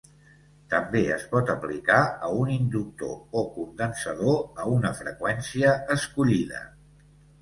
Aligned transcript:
També 0.69 1.01
es 1.15 1.25
pot 1.33 1.51
aplicar 1.55 1.97
a 2.27 2.31
un 2.45 2.49
inductor 2.55 3.13
o 3.41 3.43
condensador 3.59 4.41
a 4.65 4.69
una 4.79 4.93
freqüència 5.03 5.77
escollida. 5.99 6.65